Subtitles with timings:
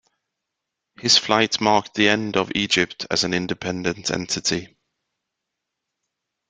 [0.99, 4.75] His flight marked the end of Egypt as an independent entity.